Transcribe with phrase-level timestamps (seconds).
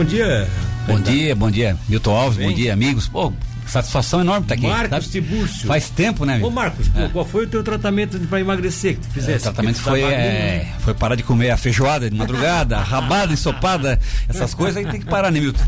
[0.00, 0.48] Bom dia.
[0.86, 2.48] Bom dia, bom dia, Milton Alves, Bem?
[2.48, 3.06] bom dia, amigos.
[3.06, 3.30] Pô,
[3.66, 4.66] satisfação enorme estar tá aqui.
[4.66, 5.66] Marcos Tibúrcio.
[5.66, 6.40] Faz tempo, né?
[6.42, 7.06] Ô Marcos, é.
[7.08, 9.46] qual foi o teu tratamento para emagrecer que tu fizesse?
[9.46, 14.00] É, o tratamento foi, é, foi parar de comer a feijoada de madrugada, rabada, ensopada,
[14.26, 15.60] essas coisas aí tem que parar, né, Milton?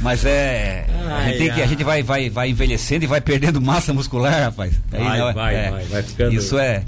[0.00, 0.86] Mas é.
[1.08, 3.92] Ai, a gente, tem que, a gente vai, vai, vai envelhecendo e vai perdendo massa
[3.92, 4.72] muscular, rapaz.
[4.92, 6.32] Aí, vai, não, vai, é, vai, vai ficando.
[6.32, 6.84] Isso é.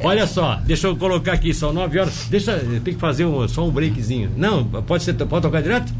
[0.00, 2.28] Olha só, deixa eu colocar aqui, são 9 horas.
[2.30, 4.30] Deixa, tem que fazer um, só um breakzinho.
[4.36, 5.92] Não, pode ser, pode tocar direto?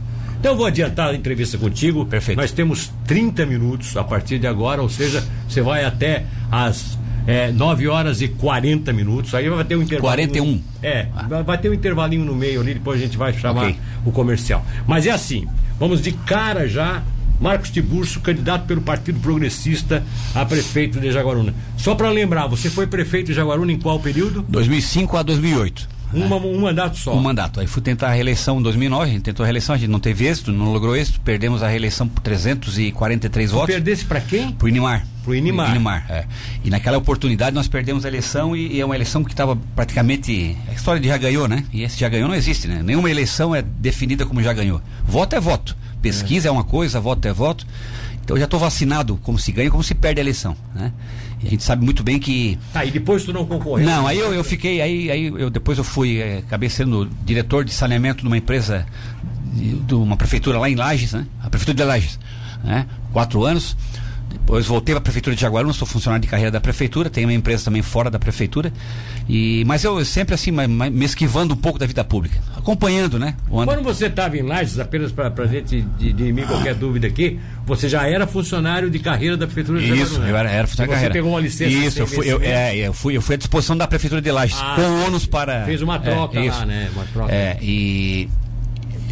[0.47, 2.07] Então eu vou adiantar a entrevista contigo.
[2.07, 2.39] Perfeito.
[2.39, 6.97] Nós temos 30 minutos a partir de agora, ou seja, você vai até as
[7.27, 9.35] é, 9 horas e 40 minutos.
[9.35, 10.15] Aí vai ter um intervalo.
[10.15, 10.63] 41.
[10.85, 11.43] É, ah.
[11.43, 13.77] vai ter um intervalinho no meio ali, depois a gente vai chamar okay.
[14.05, 14.65] o comercial.
[14.87, 15.49] Mas é assim,
[15.81, 17.03] vamos de cara já.
[17.41, 21.53] Marcos Tiburcio, candidato pelo Partido Progressista a prefeito de Jaguaruna.
[21.77, 24.43] Só para lembrar, você foi prefeito de Jaguaruna em qual período?
[24.49, 25.96] 2005 a 2008.
[26.13, 27.15] Uma, um mandato só.
[27.15, 27.61] Um mandato.
[27.61, 30.01] Aí fui tentar a reeleição em 2009, a gente tentou a reeleição, a gente não
[30.01, 33.75] teve êxito, não logrou êxito, perdemos a reeleição por 343 votos.
[33.75, 34.53] Perdesse para quem?
[34.53, 35.07] Pro Inimar.
[35.25, 35.71] Pro Inimar.
[35.71, 36.25] Inimar, é.
[36.65, 40.57] E naquela oportunidade nós perdemos a eleição e, e é uma eleição que estava praticamente.
[40.69, 41.65] A história de já ganhou, né?
[41.73, 42.83] E esse já ganhou não existe, né?
[42.83, 44.81] Nenhuma eleição é definida como já ganhou.
[45.05, 45.77] Voto é voto.
[46.01, 47.67] Pesquisa é, é uma coisa, voto é voto.
[48.23, 50.93] Então eu já estou vacinado como se ganha, como se perde a eleição, né?
[51.45, 52.59] A gente sabe muito bem que.
[52.73, 53.87] Tá, e depois tu não concorreu?
[53.87, 57.65] Não, aí eu, eu fiquei, aí, aí eu depois eu fui, é, acabei sendo diretor
[57.65, 58.87] de saneamento de uma empresa,
[59.53, 61.27] de, de, uma prefeitura lá em Lages, né?
[61.43, 62.19] A prefeitura de Lages,
[62.65, 62.87] né?
[63.13, 63.77] Quatro anos.
[64.39, 67.35] Depois voltei para a prefeitura de Jaguaruna, sou funcionário de carreira da prefeitura, tenho uma
[67.35, 68.73] empresa também fora da prefeitura.
[69.29, 73.35] E mas eu sempre assim, me esquivando um pouco da vida pública, acompanhando, né?
[73.49, 78.07] Quando você estava em Lages, apenas para a gente mim qualquer dúvida aqui, você já
[78.07, 80.29] era funcionário de carreira da prefeitura de Isso, Jaguaruna.
[80.29, 81.13] eu era, era funcionário de carreira.
[81.13, 81.71] Você pegou uma licença?
[81.71, 84.59] Isso, eu fui, eu, é, eu fui, eu fui à disposição da prefeitura de Lages,
[84.61, 85.65] ah, com ônus para.
[85.65, 86.91] Fez uma troca é, lá, né?
[86.95, 87.33] Uma troca.
[87.33, 88.29] É, e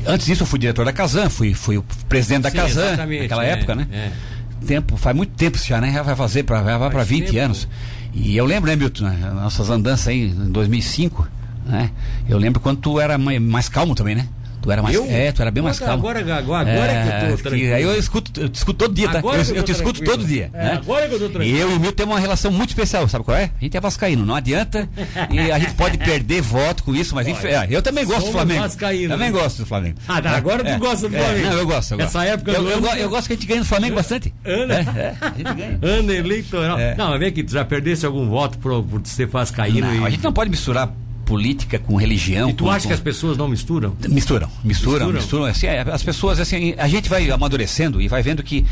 [0.07, 3.51] antes disso eu fui diretor da Casan, fui, fui o presidente da Casan naquela é,
[3.51, 3.89] época, né?
[3.93, 4.34] É
[4.65, 5.93] tempo, faz muito tempo já, né?
[5.93, 7.39] Já vai fazer para vai para 20 tempo.
[7.39, 7.69] anos.
[8.13, 11.27] E eu lembro, né, Milton, né, nossas andanças aí em 2005,
[11.67, 11.91] né?
[12.29, 14.29] Eu lembro quando tu era mais calmo também, né?
[14.65, 14.97] Tu era mais.
[14.97, 15.05] Eu?
[15.11, 15.93] É, tu era bem mais calmo.
[15.93, 17.75] Agora, agora, agora é, é que eu tô tranquilo.
[17.75, 19.21] Aí eu escuto, eu te escuto todo dia, tá?
[19.21, 20.51] Eu, eu, eu te escuto todo dia.
[20.55, 20.73] É, né?
[20.73, 21.57] Agora que eu tô tranquilo.
[21.57, 23.51] E eu e o Milton temos uma relação muito especial, sabe qual é?
[23.61, 24.89] A gente é vascaíno, não adianta.
[25.31, 28.33] e a gente pode perder voto com isso, mas enfim, é, eu também gosto do
[28.33, 28.63] Flamengo.
[28.63, 29.39] Vascaíno, também né?
[29.39, 29.99] gosto do Flamengo.
[30.09, 31.47] Ah, tá, agora tu é, gosta do Flamengo.
[31.47, 31.93] não, eu gosto.
[31.93, 34.33] Eu Essa época eu, eu, eu, gosto que a gente ganhe no Flamengo bastante.
[34.47, 34.79] Ana.
[35.21, 35.79] a gente ganha.
[35.83, 36.79] Ana eleitoral.
[36.97, 39.87] Não, mas vem aqui, tu já perdesse algum voto por, por ser vascaíno.
[39.87, 40.07] Não, e...
[40.07, 40.91] a gente não pode misturar
[41.25, 42.51] política com religião.
[42.51, 42.89] E tu com, acha com...
[42.89, 43.97] que as pessoas não misturam?
[44.09, 45.13] Misturam, misturam, misturam.
[45.13, 48.65] misturam assim, é, as pessoas, assim, a gente vai amadurecendo e vai vendo que,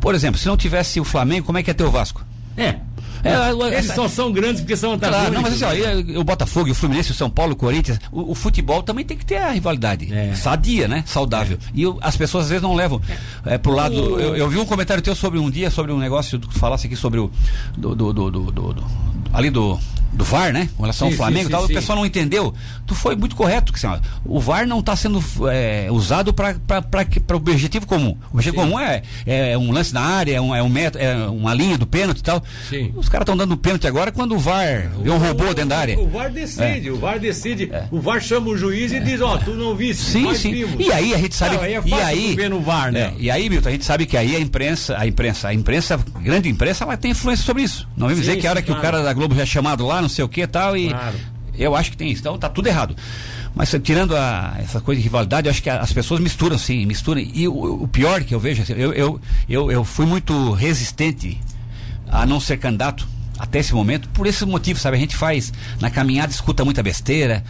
[0.00, 2.24] por exemplo, se não tivesse o Flamengo, como é que ia ter o Vasco?
[2.56, 2.76] É.
[3.24, 5.30] É, Eles só são grandes porque são antagônicos.
[5.30, 8.32] Claro, não, mas assim, ó, o Botafogo, o Fluminense, o São Paulo, o Corinthians, o,
[8.32, 10.12] o futebol também tem que ter a rivalidade.
[10.12, 10.34] É.
[10.34, 11.04] Sadia, né?
[11.06, 11.56] Saudável.
[11.68, 11.70] É.
[11.72, 13.00] E as pessoas às vezes não levam
[13.46, 13.94] é, pro lado.
[14.20, 16.96] Eu, eu, vi um comentário teu sobre um dia, sobre um negócio, tu falasse aqui
[16.96, 17.30] sobre o.
[17.78, 18.84] Do, do, do, do
[19.32, 19.78] ali do
[20.12, 20.68] do VAR, né?
[20.76, 22.54] Com relação sim, ao Flamengo sim, tal, sim, o pessoal não entendeu.
[22.86, 26.56] Tu foi muito correto, que assim, o VAR não está sendo é, usado para
[27.32, 28.16] o objetivo comum.
[28.30, 31.14] O objetivo comum é, é um lance na área, é, um, é, um metro, é
[31.26, 32.42] uma linha do pênalti e tal.
[32.94, 35.98] Os caras estão dando pênalti agora quando o VAR vê um robô dentro da área.
[35.98, 36.92] O VAR decide, é.
[36.92, 37.70] o VAR decide.
[37.72, 37.86] É.
[37.90, 40.52] O VAR chama o juiz e diz, ó, oh, tu não viste, sim, sim.
[40.52, 40.86] Vimos.
[40.86, 41.56] E aí a gente sabe.
[41.56, 43.00] Não, aí é e aí, ver no VAR, né?
[43.00, 45.94] É, e aí, Milton, a gente sabe que aí a imprensa, a imprensa, a imprensa,
[45.94, 47.88] a grande imprensa, ela tem influência sobre isso.
[47.96, 50.01] Não vamos dizer que a hora que o cara da Globo já é chamado lá,
[50.02, 51.16] não sei o que e tal, e claro.
[51.54, 52.20] eu acho que tem isso.
[52.20, 52.96] Então tá tudo errado.
[53.54, 57.20] Mas tirando a, essa coisa de rivalidade, eu acho que as pessoas misturam sim, misturam.
[57.20, 61.38] E o, o pior que eu vejo, assim, eu, eu, eu, eu fui muito resistente
[62.10, 63.06] a não ser candidato
[63.38, 64.96] até esse momento, por esse motivo, sabe?
[64.96, 67.42] A gente faz na caminhada, escuta muita besteira.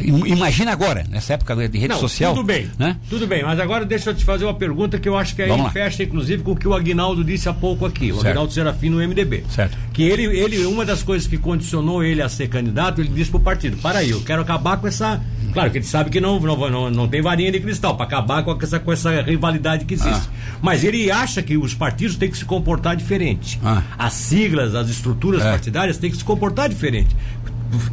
[0.00, 2.34] Imagina agora, nessa época de rede Não, social.
[2.34, 2.96] Tudo bem, né?
[3.08, 5.70] Tudo bem, mas agora deixa eu te fazer uma pergunta que eu acho que aí
[5.70, 8.28] fecha, inclusive, com o que o Agnaldo disse há pouco aqui, o certo.
[8.28, 9.44] Agnaldo Serafim no MDB.
[9.50, 9.76] Certo.
[9.92, 13.40] Que ele, ele, uma das coisas que condicionou ele a ser candidato, ele disse pro
[13.40, 15.20] partido: para aí, eu quero acabar com essa.
[15.52, 18.42] Claro que ele sabe que não, não, não, não tem varinha de cristal para acabar
[18.42, 20.28] com essa, com essa rivalidade que existe.
[20.28, 20.58] Ah.
[20.60, 23.58] Mas ele acha que os partidos têm que se comportar diferente.
[23.64, 23.82] Ah.
[23.98, 25.50] As siglas, as estruturas é.
[25.50, 27.16] partidárias têm que se comportar diferente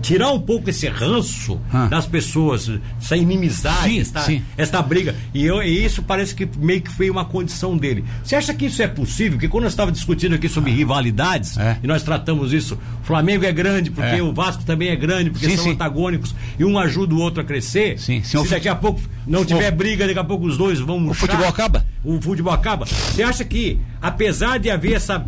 [0.01, 1.88] tirar um pouco esse ranço ah.
[1.88, 2.69] das pessoas,
[3.01, 4.42] essa inimizade, sim, esta, sim.
[4.57, 5.16] esta briga.
[5.33, 8.04] E, eu, e, isso parece que meio que foi uma condição dele.
[8.24, 9.33] Você acha que isso é possível?
[9.33, 10.75] Porque quando nós estávamos discutindo aqui sobre ah.
[10.75, 11.77] rivalidades, é.
[11.83, 14.24] e nós tratamos isso, o Flamengo é grande, porque é.
[14.24, 17.44] o Vasco também é grande, porque sim, são antagônicos, e um ajuda o outro a
[17.44, 18.00] crescer.
[18.00, 21.07] Sim, Se daqui a pouco não tiver briga, daqui a pouco os dois vão.
[21.07, 21.86] O futebol acaba?
[22.04, 22.86] O futebol acaba.
[22.86, 25.25] Você acha que, apesar de haver essa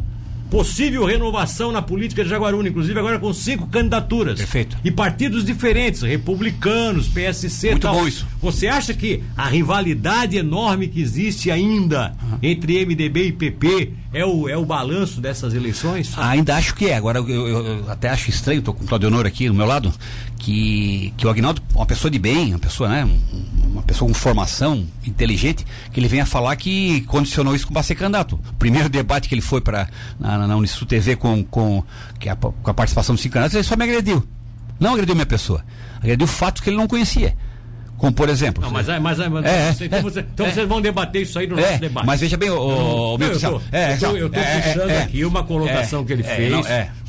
[0.49, 4.37] possível renovação na política de Jaguaruna, inclusive agora com cinco candidaturas.
[4.37, 4.77] Perfeito.
[4.83, 7.95] E partidos diferentes, republicanos, PSC Muito tal.
[7.95, 8.25] bom isso.
[8.41, 12.37] Você acha que a rivalidade enorme que existe ainda uhum.
[12.41, 16.17] entre MDB e PP é o, é o balanço dessas eleições?
[16.17, 16.95] Ainda acho que é.
[16.95, 19.65] Agora eu, eu, eu até acho estranho, estou com o Claudio Honor aqui do meu
[19.65, 19.93] lado,
[20.39, 23.07] que, que o Agnaldo, uma pessoa de bem, uma pessoa, né?
[23.69, 28.39] Uma pessoa com formação inteligente, que ele venha falar que condicionou isso com ser candidato.
[28.49, 29.87] O primeiro debate que ele foi para
[30.37, 31.83] na, na Unisul TV com, com,
[32.19, 34.27] que a, com a participação dos cinco candidatos, ele só me agrediu.
[34.79, 35.63] Não agrediu minha pessoa.
[35.97, 37.35] Agrediu fatos que ele não conhecia.
[37.97, 38.61] Como por exemplo.
[38.63, 41.39] Não, mas, mas, mas é, você, então, é, você, então é, vocês vão debater isso
[41.39, 42.05] aí no é, nosso debate.
[42.05, 45.43] Mas veja bem, o, o, o meu eu é, eu tô é, puxando aqui uma
[45.43, 46.61] colocação que ele fez não,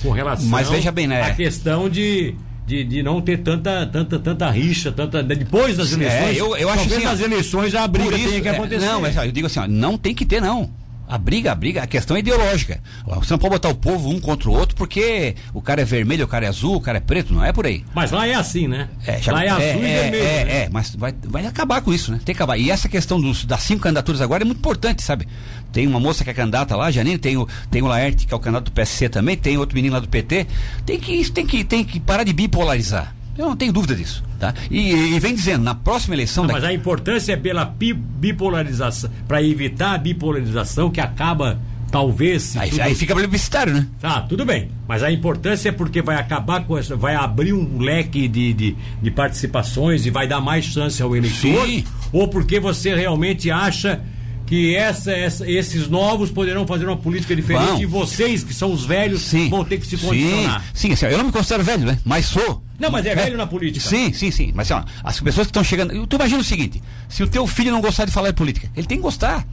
[0.02, 2.34] com relação mas veja bem, né, à questão de
[2.69, 5.22] de, de não ter tanta, tanta, tanta rixa, tanta.
[5.22, 6.36] Depois das eleições.
[6.36, 8.84] É, eu, eu acho assim, nas eleições a briga isso, tem que acontecer.
[8.84, 10.70] não, mas eu digo assim, ó, não tem que ter, não.
[11.08, 12.81] A briga, a briga, a questão é ideológica.
[13.06, 16.26] Você não pode botar o povo um contra o outro porque o cara é vermelho,
[16.26, 17.82] o cara é azul, o cara é preto, não é por aí.
[17.94, 18.90] Mas lá é assim, né?
[19.06, 20.25] É, já, lá é azul é, e é, vermelho.
[20.25, 20.52] É, né?
[20.64, 22.20] é, mas vai, vai acabar com isso, né?
[22.22, 22.58] Tem que acabar.
[22.58, 25.26] E essa questão dos, das cinco candidaturas agora é muito importante, sabe?
[25.72, 28.37] Tem uma moça que é candidata lá, Janine, tem o, tem o Laerte, que é
[28.37, 30.46] o candidato do PSC também, tem outro menino lá do PT.
[30.84, 33.14] Tem que, tem que, tem que parar de bipolarizar.
[33.38, 34.25] Eu não tenho dúvida disso.
[34.38, 34.52] Tá?
[34.69, 36.43] E, e vem dizendo, na próxima eleição.
[36.43, 36.61] Não, daqui...
[36.61, 41.58] Mas a importância é pela bipolarização, para evitar a bipolarização que acaba
[41.90, 42.56] talvez.
[42.56, 42.82] Aí, tudo...
[42.82, 43.87] aí fica plebiscitário, né?
[44.00, 44.70] Tá, tudo bem.
[44.87, 46.96] Mas a importância é porque vai acabar com essa.
[46.96, 51.67] Vai abrir um leque de, de, de participações e vai dar mais chance ao eleitor.
[51.67, 51.85] Sim.
[52.12, 54.00] Ou porque você realmente acha
[54.48, 57.82] que essa, essa, esses novos poderão fazer uma política diferente vão.
[57.82, 59.50] e vocês, que são os velhos, sim.
[59.50, 60.64] vão ter que se condicionar.
[60.72, 61.98] Sim, sim eu não me considero velho, né?
[62.02, 62.62] Mas sou.
[62.78, 63.86] Não, mas é velho na política.
[63.86, 64.52] Sim, sim, sim.
[64.54, 66.06] Mas ó, as pessoas que estão chegando.
[66.06, 68.86] Tu imagina o seguinte: se o teu filho não gostar de falar de política, ele
[68.86, 69.46] tem que gostar.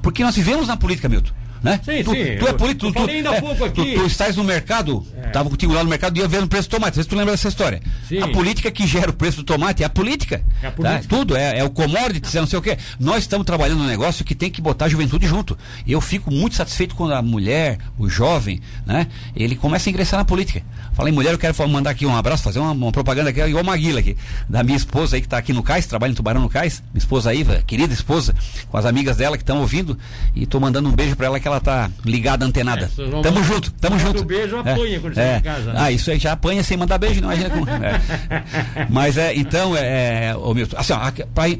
[0.00, 1.32] Porque nós vivemos na política, Milton.
[1.62, 1.80] Né?
[1.84, 2.36] Sim, tu, sim.
[2.38, 2.92] Tu é político.
[2.92, 3.94] Tu, ainda é, pouco aqui.
[3.94, 5.50] Tu, tu, estás no mercado, estava é.
[5.50, 6.96] contigo lá no mercado e ia vendo o preço do tomate.
[6.96, 7.80] Se tu lembra dessa história.
[8.08, 8.20] Sim.
[8.20, 10.42] A política que gera o preço do tomate é a política.
[10.62, 11.02] É a política.
[11.02, 11.08] Tá?
[11.08, 12.78] Tudo, é, é o commodities, é não sei o quê.
[12.98, 15.58] Nós estamos trabalhando um negócio que tem que botar a juventude junto.
[15.86, 20.24] Eu fico muito satisfeito quando a mulher, o jovem, né, ele começa a ingressar na
[20.24, 20.62] política.
[20.94, 24.00] Falei, mulher, eu quero mandar aqui um abraço, fazer uma, uma propaganda aqui, igual Maguila
[24.00, 24.16] aqui,
[24.48, 26.98] da minha esposa aí que está aqui no Cais, trabalha em Tubarão no Cais, minha
[26.98, 28.34] esposa Iva, querida esposa,
[28.68, 29.96] com as amigas dela que estão ouvindo,
[30.34, 32.90] e estou mandando um beijo para ela que ela tá ligada, antenada.
[32.96, 34.24] É, tamo junto, tamo junto.
[34.24, 35.72] beijo apanha é, quando é, em casa.
[35.72, 35.78] Né?
[35.80, 37.68] Ah, isso aí já apanha sem mandar beijo, não imagina como.
[37.68, 38.00] É.
[38.88, 40.94] Mas é, então, é, ô Milton, assim,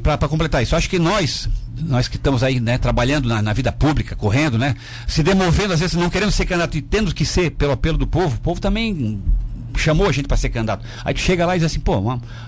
[0.03, 1.49] para completar isso, acho que nós
[1.81, 4.75] nós que estamos aí, né, trabalhando na, na, vida pública, correndo, né,
[5.07, 8.05] se demovendo, às vezes não querendo ser candidato e tendo que ser pelo apelo do
[8.05, 9.21] povo, o povo também
[9.81, 10.85] chamou a gente para ser candidato.
[11.03, 12.01] Aí tu chega lá e diz assim, pô,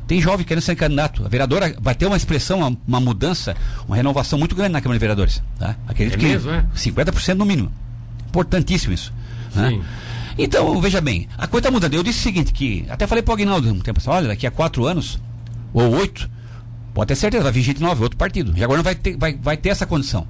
[0.07, 1.25] tem jovem querendo ser candidato.
[1.25, 3.55] A vereadora vai ter uma expressão, uma, uma mudança,
[3.87, 5.41] uma renovação muito grande na Câmara de Vereadores.
[5.57, 5.75] Tá?
[5.87, 6.65] Acredito é que mesmo, é?
[6.75, 7.71] 50% no mínimo.
[8.27, 9.13] Importantíssimo isso.
[9.55, 9.81] Né?
[10.37, 11.93] Então, veja bem, a coisa está mudando.
[11.93, 14.47] Eu disse o seguinte, que até falei para o Aguinaldo um tempo assim, olha, daqui
[14.47, 15.19] a quatro anos,
[15.73, 16.29] ou oito,
[16.93, 18.53] pode ter certeza, vai vir gente nova, outro partido.
[18.57, 20.25] E agora não vai ter, vai, vai ter essa condição.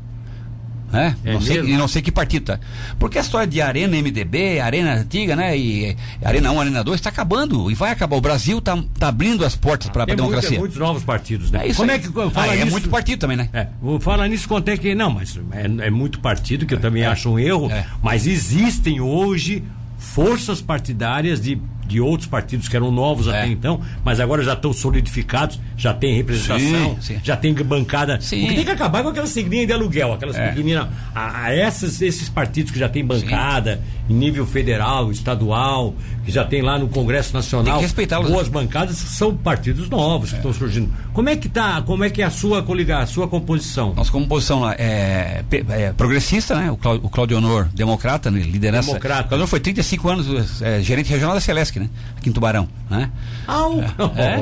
[0.91, 1.15] Né?
[1.23, 2.59] É não, sei, não sei que partido tá.
[2.99, 5.57] Porque a história de Arena MDB, Arena antiga, né?
[5.57, 8.17] E Arena 1, Arena 2 está acabando e vai acabar.
[8.17, 10.49] O Brasil está tá abrindo as portas para a democracia.
[10.49, 11.61] Tem muitos novos partidos, né?
[11.63, 11.97] É isso Como aí.
[11.97, 13.49] é que fala ah, É muito partido também, né?
[13.53, 14.93] É, vou falar nisso quanto é que.
[14.93, 17.07] Não, mas é, é muito partido, que eu também é.
[17.07, 17.71] acho um erro.
[17.71, 17.85] É.
[18.01, 19.63] Mas existem hoje
[19.97, 21.61] forças partidárias de
[21.91, 23.31] de outros partidos que eram novos É.
[23.31, 27.19] até então, mas agora já estão solidificados, já tem representação, Sim, sim.
[27.23, 28.19] já tem bancada.
[28.21, 28.41] Sim.
[28.41, 30.49] Porque tem que acabar com aquela signinha de aluguel, aquelas É.
[30.49, 30.87] pequeninas.
[31.13, 35.93] A, a essas, esses partidos que já tem bancada em nível federal, estadual,
[36.25, 37.79] que já tem lá no Congresso Nacional.
[37.79, 40.89] Que Boas bancadas são partidos novos que estão surgindo.
[41.13, 41.81] Como é que tá?
[41.81, 43.93] Como é que é a sua coligação, a sua composição?
[43.93, 46.71] Nossa composição lá é, é progressista, né?
[46.71, 48.39] O, Clau- o Claudio Honor, democrata, né?
[48.39, 48.87] liderança.
[48.87, 49.21] Democrata.
[49.21, 51.89] O Claudio Honor foi 35 anos é, gerente regional da Celesc, né?
[52.17, 53.09] Aqui em Tubarão, né?
[53.47, 53.79] Au!
[54.15, 54.35] É?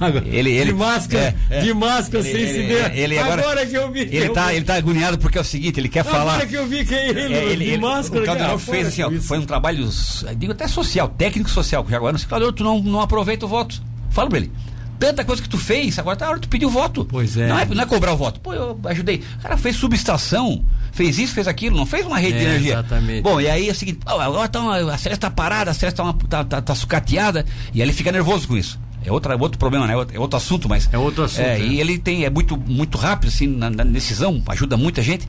[0.00, 1.60] Agora, Ele- ele- de máscara, é, é.
[1.60, 2.98] de máscara Ele- sem ele- se ver.
[2.98, 4.00] ele agora- que eu vi.
[4.00, 4.56] Ele eu tá, vi.
[4.56, 6.32] ele tá agoniado porque é o seguinte, ele quer falar.
[6.34, 8.22] Agora que eu vi que é ele, É, ele, de máscara.
[8.22, 9.88] o cara, Honor fez assim, ó, foi um trabalho,
[10.36, 13.80] digo até social, técnico social, que agora, Claudio, tu não, não aproveita o voto.
[14.10, 14.50] Fala pra ele.
[14.98, 17.04] Tanta coisa que tu fez, agora tá na hora de tu pedir o voto.
[17.08, 17.46] Pois é.
[17.46, 18.40] Não é, não é cobrar o voto.
[18.40, 19.22] Pô, eu ajudei.
[19.38, 22.72] O cara fez subestação, fez isso, fez aquilo, não fez uma rede de É, energia.
[22.74, 23.22] exatamente.
[23.22, 25.96] Bom, e aí é o seguinte, agora tá uma- a Celeste tá parada, a Celeste
[25.96, 28.78] tá, uma- tá, tá- tá sucateada, e aí ele fica nervoso com isso.
[29.02, 29.94] É outra, outro problema, né?
[30.12, 30.86] É outro assunto, mas.
[30.92, 31.64] É outro assunto, É, é.
[31.64, 35.26] E ele tem, é muito, muito rápido, assim, na, na decisão, ajuda muita gente.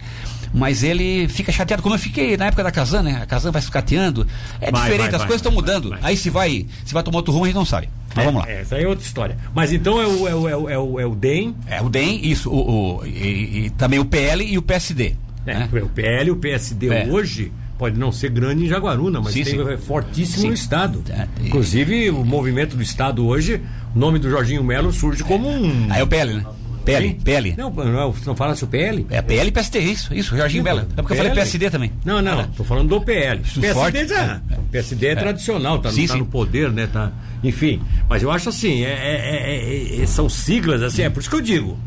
[0.53, 3.21] Mas ele fica chateado, como eu fiquei na época da Kazan, né?
[3.23, 4.27] A Kazan vai sucateando.
[4.59, 5.95] É Vai, diferente, vai, as vai, coisas estão mudando.
[6.01, 7.87] Aí se vai, se vai tomar outro rumo, a gente não sabe.
[8.13, 8.51] Mas É, vamos lá.
[8.51, 9.37] é, Essa aí é outra história.
[9.55, 11.87] Mas então é o, é o, é o, é o, é o DEM, É, o
[11.87, 15.15] DEM, isso, o, o- e, e também o PL e o PSD.
[15.45, 15.69] Né?
[15.71, 15.81] né?
[15.81, 17.07] o PL e o PSD É.
[17.07, 19.69] hoje, pode não ser grande em Jaguaruna, mas sim, tem, sim.
[19.69, 20.47] é fortíssimo sim.
[20.49, 21.03] no Estado.
[21.09, 23.61] É, Inclusive, o movimento do Estado hoje,
[23.95, 25.87] o nome do Jorginho Melo surge como um.
[25.89, 26.45] Aí é o PL, né?
[26.83, 27.55] PL, PL.
[27.57, 29.05] Não, não, não fala se o PL?
[29.09, 30.87] É PL e PSD, isso, isso, Jorginho Bela.
[30.91, 31.19] É porque PL.
[31.19, 31.91] eu falei PSD também.
[32.03, 33.41] Não, não, tô falando do PL.
[33.41, 34.07] Isso PSD, forte.
[34.07, 36.87] Já, é, PSD é, tradicional, tá, sim, tá no poder, né?
[36.87, 37.11] Tá,
[37.43, 41.35] enfim, mas eu acho assim, é, é, é, são siglas, assim, é por isso que
[41.35, 41.79] eu digo.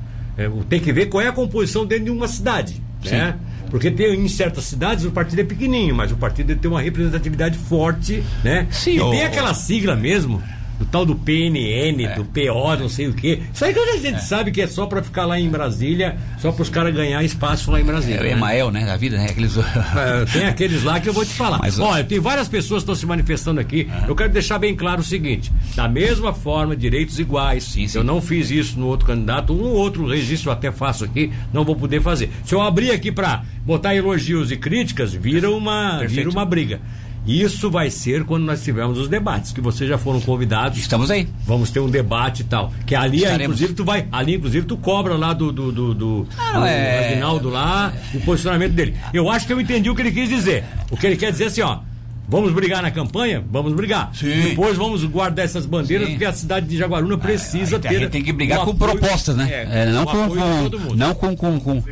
[0.69, 2.81] tem que ver qual é a composição dentro de uma cidade, sim.
[3.11, 3.37] Né?
[3.71, 7.59] Porque tem, em certas cidades o partido é pequenininho, mas o partido tem uma representatividade
[7.59, 8.69] forte, né?
[8.71, 10.43] Sim, e tem aquela sigla mesmo
[10.79, 12.15] do tal do PNN, é.
[12.15, 13.43] do PO, não sei o quê.
[13.53, 14.19] Isso aí que a gente é.
[14.19, 17.71] sabe que é só para ficar lá em Brasília, só para os caras ganhar espaço
[17.71, 18.17] lá em Brasília.
[18.17, 18.33] É, o né?
[18.33, 18.85] Emael, né?
[18.85, 19.27] Da vida, né?
[19.31, 19.57] Aqueles...
[19.57, 21.59] É, tem aqueles lá que eu vou te falar.
[21.59, 23.89] Mas, Olha, tem várias pessoas que estão se manifestando aqui.
[24.09, 27.65] Eu quero deixar bem claro o seguinte: da mesma forma, direitos iguais.
[27.65, 27.99] Sim, sim.
[27.99, 31.65] Eu não fiz isso no outro candidato, um outro registro eu até faço aqui, não
[31.65, 32.31] vou poder fazer.
[32.45, 36.81] Se eu abrir aqui para botar elogios e críticas, vira uma, vira uma briga.
[37.27, 40.79] Isso vai ser quando nós tivermos os debates, que vocês já foram convidados.
[40.79, 41.27] Estamos aí.
[41.47, 42.73] Vamos ter um debate e tal.
[42.87, 43.45] Que ali, Estaremos.
[43.45, 44.07] inclusive, tu vai.
[44.13, 47.09] Ali, inclusive, tu cobra lá do, do, do, do, ah, do é...
[47.09, 48.95] Aguinaldo lá, o posicionamento dele.
[49.13, 50.65] Eu acho que eu entendi o que ele quis dizer.
[50.91, 51.79] O que ele quer dizer é assim, ó.
[52.27, 53.45] Vamos brigar na campanha?
[53.51, 54.11] Vamos brigar.
[54.15, 54.49] Sim.
[54.49, 56.15] Depois vamos guardar essas bandeiras, Sim.
[56.15, 57.89] porque a cidade de Jaguaruna precisa ter.
[57.89, 59.47] A gente tem que brigar com apoio, propostas, né?
[59.51, 61.83] É, é, não, com, com, não com, com, com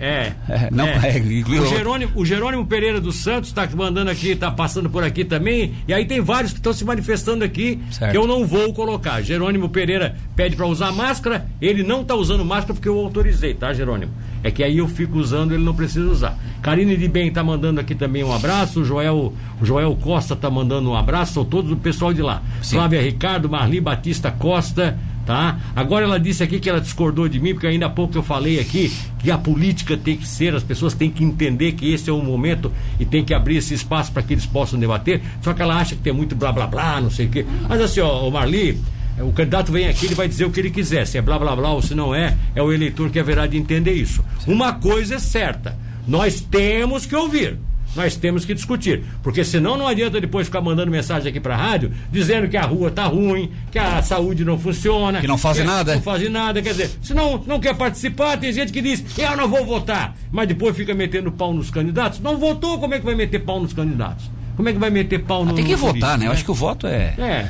[0.00, 0.32] é.
[0.48, 1.16] é não é.
[1.16, 5.24] é o, Jerônimo, o Jerônimo Pereira dos Santos está mandando aqui, está passando por aqui
[5.24, 5.74] também.
[5.86, 8.12] E aí tem vários que estão se manifestando aqui certo.
[8.12, 9.20] que eu não vou colocar.
[9.22, 13.72] Jerônimo Pereira pede para usar máscara, ele não está usando máscara porque eu autorizei, tá,
[13.72, 14.12] Jerônimo?
[14.42, 16.38] É que aí eu fico usando, ele não precisa usar.
[16.62, 18.80] Karine de Bem está mandando aqui também um abraço.
[18.80, 21.34] O Joel, o Joel Costa está mandando um abraço.
[21.34, 22.42] São todos o pessoal de lá.
[22.62, 22.76] Sim.
[22.76, 24.96] Flávia Ricardo, Marli Batista Costa
[25.28, 25.58] tá?
[25.76, 28.58] Agora ela disse aqui que ela discordou de mim, porque ainda há pouco eu falei
[28.58, 32.12] aqui que a política tem que ser, as pessoas têm que entender que esse é
[32.14, 35.20] o momento e tem que abrir esse espaço para que eles possam debater.
[35.42, 37.44] Só que ela acha que tem muito blá blá blá, não sei o quê.
[37.68, 38.80] Mas assim, ó, o Marli,
[39.20, 41.06] o candidato vem aqui, ele vai dizer o que ele quiser.
[41.06, 43.58] Se é blá blá blá ou se não é, é o eleitor que haverá de
[43.58, 44.24] entender isso.
[44.46, 47.58] Uma coisa é certa: nós temos que ouvir
[47.98, 49.02] nós temos que discutir.
[49.22, 52.62] Porque senão não adianta depois ficar mandando mensagem aqui para a rádio dizendo que a
[52.62, 55.20] rua tá ruim, que a saúde não funciona.
[55.20, 55.96] Que não fazem nada.
[55.96, 56.62] Não fazem nada.
[56.62, 60.16] Quer dizer, se não, não quer participar, tem gente que diz, eu não vou votar.
[60.30, 62.20] Mas depois fica metendo pau nos candidatos.
[62.20, 64.30] Não votou, como é que vai meter pau nos candidatos?
[64.56, 65.52] Como é que vai meter pau no.
[65.52, 66.24] Ah, tem que votar, né?
[66.24, 66.34] Eu né?
[66.34, 67.14] acho que o voto é.
[67.18, 67.48] É.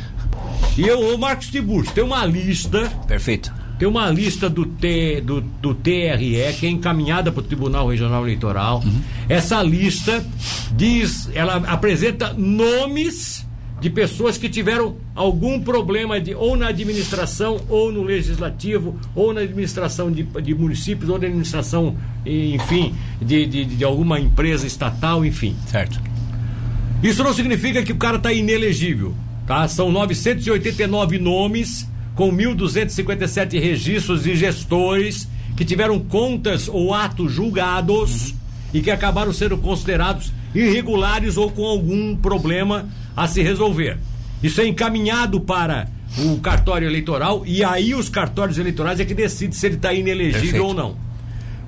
[0.77, 2.91] E eu, o Marcos Tiburcio, tem uma lista.
[3.07, 7.89] Perfeito tem uma lista do, T, do, do TRE que é encaminhada para o Tribunal
[7.89, 8.83] Regional Eleitoral.
[8.85, 9.01] Uhum.
[9.29, 10.25] Essa lista
[10.73, 13.47] diz, ela apresenta nomes
[13.81, 19.43] de pessoas que tiveram algum problema de, ou na administração, ou no legislativo, ou na
[19.43, 22.93] administração de, de municípios, ou na administração, enfim,
[23.23, 25.55] de, de, de alguma empresa estatal, enfim.
[25.69, 26.01] Certo.
[27.01, 29.15] Isso não significa que o cara está inelegível,
[29.47, 29.69] tá?
[29.69, 31.89] São 989 nomes
[32.19, 38.37] com 1.257 registros de gestores que tiveram contas ou atos julgados uhum.
[38.75, 43.99] e que acabaram sendo considerados irregulares ou com algum problema a se resolver.
[44.43, 45.87] Isso é encaminhado para
[46.19, 50.43] o cartório eleitoral e aí os cartórios eleitorais é que decidem se ele está inelegível
[50.43, 50.67] Perfeito.
[50.67, 50.97] ou não.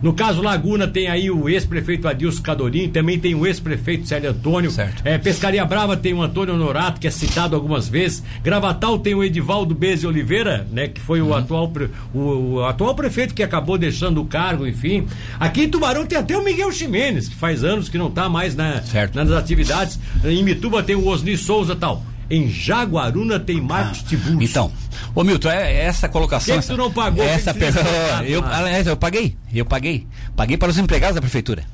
[0.02, 4.70] No caso Laguna tem aí o ex-prefeito Adilson Cadorim, também tem o ex-prefeito Célio Antônio.
[4.70, 5.02] Certo.
[5.04, 8.22] É, Pescaria Brava tem o Antônio Honorato, que é citado algumas vezes.
[8.42, 11.30] Gravatal tem o Edivaldo Beze Oliveira, né, que foi uhum.
[11.30, 11.72] o, atual,
[12.14, 15.06] o, o, atual prefeito que acabou deixando o cargo, enfim.
[15.38, 18.56] Aqui em Tubarão tem até o Miguel Ximenes, que faz anos que não está mais
[18.56, 18.82] na,
[19.14, 19.98] nas atividades.
[20.24, 22.02] Em Mituba tem o Osni Souza tal.
[22.30, 24.42] Em Jaguaruna tem Marcos ah, Tiburcio.
[24.42, 24.72] Então,
[25.14, 26.54] ô Milton, é, é essa colocação.
[26.54, 27.24] Por que, que tu não pagou?
[27.24, 27.90] Essa pergunta.
[28.24, 28.42] Eu,
[28.86, 29.36] eu paguei.
[29.52, 30.06] Eu paguei.
[30.36, 31.64] Paguei para os empregados da prefeitura.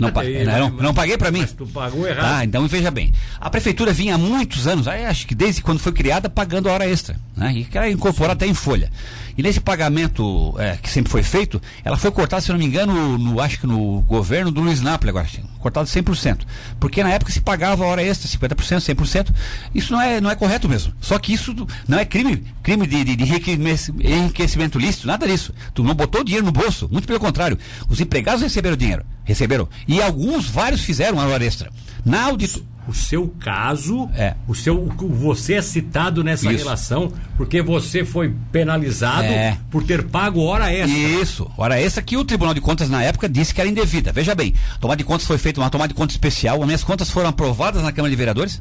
[0.00, 1.40] Não, ah, paguei, não, não, não, paguei para mim.
[1.40, 2.24] Mas tu pagou errado.
[2.24, 3.12] Ah, então veja bem.
[3.38, 6.88] A prefeitura vinha há muitos anos, acho que desde quando foi criada, pagando a hora
[6.88, 7.16] extra.
[7.36, 7.52] Né?
[7.56, 8.90] E quer incorporar até em folha.
[9.36, 13.16] E nesse pagamento é, que sempre foi feito, ela foi cortada, se não me engano,
[13.16, 15.26] no, acho que no governo do Luiz Napoli agora,
[15.58, 16.40] cortado 100%.
[16.78, 19.30] Porque na época se pagava a hora extra, 50%, 100%.
[19.74, 20.92] Isso não é, não é correto mesmo.
[21.00, 21.54] Só que isso
[21.86, 25.54] não é crime, crime de, de, de enriquecimento lícito, nada disso.
[25.72, 27.58] Tu não botou dinheiro no bolso, muito pelo contrário.
[27.88, 29.68] Os empregados receberam dinheiro, receberam.
[29.88, 31.70] E alguns, vários fizeram a hora extra.
[32.04, 34.34] Na auditoria o seu caso, é.
[34.48, 36.64] o seu, você é citado nessa Isso.
[36.64, 39.56] relação porque você foi penalizado é.
[39.70, 40.98] por ter pago hora extra.
[40.98, 44.12] Isso, hora extra que o Tribunal de Contas na época disse que era indevida.
[44.12, 47.10] Veja bem, tomada de contas foi feita uma tomada de contas especial, as minhas contas
[47.10, 48.60] foram aprovadas na Câmara de Vereadores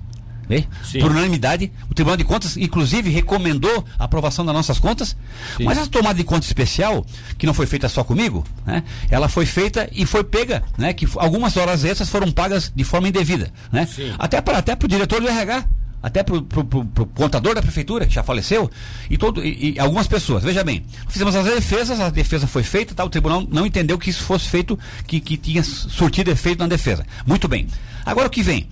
[0.50, 0.66] né?
[1.00, 1.72] por unanimidade.
[1.90, 5.16] O Tribunal de Contas, inclusive, recomendou a aprovação das nossas contas.
[5.56, 5.64] Sim.
[5.64, 7.06] Mas a tomada de conta especial,
[7.38, 8.84] que não foi feita só comigo, né?
[9.10, 10.92] ela foi feita e foi pega, né?
[10.92, 13.52] que algumas horas extras foram pagas de forma indevida.
[13.72, 13.88] Né?
[14.18, 15.66] Até para até o diretor do RH
[16.02, 18.72] até para o contador da prefeitura, que já faleceu,
[19.10, 20.44] e, todo, e, e, algumas pessoas.
[20.44, 24.10] Veja bem, fizemos as defesas, a defesa foi feita, tá, o tribunal não entendeu que
[24.10, 27.06] isso fosse feito, que, que tinha surtido efeito na defesa.
[27.26, 27.68] Muito bem.
[28.06, 28.68] Agora o que vem?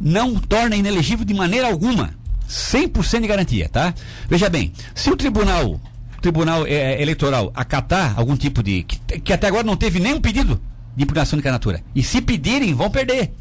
[0.00, 2.14] Não torna inelegível de maneira alguma.
[2.48, 3.94] 100% de garantia, tá?
[4.28, 5.80] Veja bem, se o tribunal,
[6.20, 8.82] tribunal é, eleitoral acatar algum tipo de.
[8.82, 10.60] Que, que até agora não teve nenhum pedido
[10.96, 11.82] de impugnação de candidatura.
[11.94, 13.32] E se pedirem, vão perder.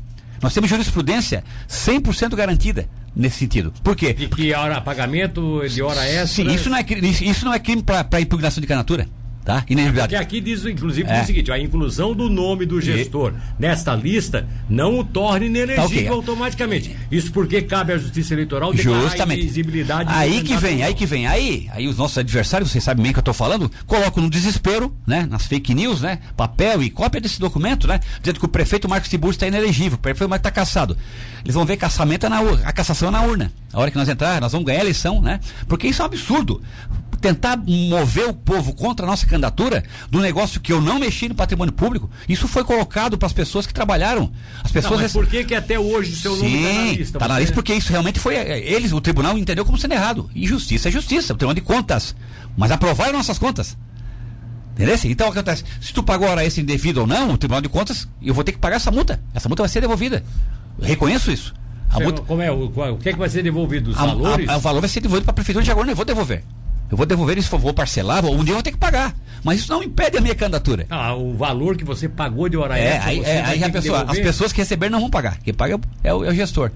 [0.42, 3.74] Nós temos jurisprudência 100% garantida nesse sentido.
[3.84, 4.14] Por quê?
[4.14, 6.28] De que hora pagamento, de hora extra?
[6.28, 6.86] Sim, isso não é,
[7.22, 9.08] isso não é crime para impugnação de candidatura.
[9.44, 9.66] Tá?
[9.70, 10.14] Inelegibilidade.
[10.14, 11.22] Porque aqui diz, inclusive, é.
[11.22, 13.62] o seguinte: a inclusão do nome do gestor e...
[13.62, 16.08] nesta lista não o torna inelegível tá, okay.
[16.08, 16.96] automaticamente.
[17.12, 19.42] Isso porque cabe à Justiça Eleitoral Justamente.
[19.42, 20.10] visibilidade.
[20.12, 21.28] Aí que vem, aí que vem.
[21.28, 24.30] Aí, aí os nossos adversários, vocês sabem bem o que eu estou falando, colocam no
[24.30, 25.28] desespero, né?
[25.30, 26.20] Nas fake news, né?
[26.38, 28.00] Papel e cópia desse documento, né?
[28.22, 30.98] Dizendo que o prefeito Marcos Tiburcio está inelegível, o prefeito Marcos está caçado.
[31.44, 33.52] Eles vão ver caçamento é na urna, a cassação é na urna.
[33.74, 35.40] A hora que nós entrar, nós vamos ganhar a eleição, né?
[35.68, 36.62] Porque isso é um absurdo
[37.24, 41.36] tentar mover o povo contra a nossa candidatura do negócio que eu não mexi no
[41.36, 44.30] patrimônio público, isso foi colocado para as pessoas que trabalharam.
[44.62, 44.96] As pessoas.
[44.96, 47.18] Não, mas por que, que até hoje o seu nome está na lista?
[47.18, 48.36] Está na lista porque isso realmente foi.
[48.36, 50.30] Eh, eles, o tribunal entendeu como sendo errado.
[50.36, 52.14] E justiça é justiça, o tribunal de contas.
[52.58, 53.78] Mas aprovaram nossas contas.
[54.74, 54.98] Entendeu?
[55.06, 58.34] Então acontece, se tu pagou hora esse indevido ou não, o Tribunal de Contas, eu
[58.34, 59.22] vou ter que pagar essa multa.
[59.34, 60.24] Essa multa vai ser devolvida.
[60.80, 61.54] Eu reconheço isso.
[61.90, 62.24] A multa...
[62.24, 62.52] Como é?
[62.52, 63.92] O, o que é que vai ser devolvido?
[63.92, 64.50] Os a, valores?
[64.50, 66.44] A, a, o valor vai ser devolvido para a Prefeitura de Agora, eu vou devolver.
[66.94, 69.16] Eu vou devolver isso, vou parcelar, um dia eu vou ter que pagar.
[69.44, 70.86] Mas isso não impede a minha candidatura.
[70.92, 74.06] Ah, o valor que você pagou de hora é, extra, aí, é, aí a pessoa,
[74.08, 75.40] as pessoas que receberam não vão pagar.
[75.40, 76.70] Quem paga é o, é o gestor.